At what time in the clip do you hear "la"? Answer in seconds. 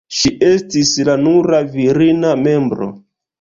1.09-1.15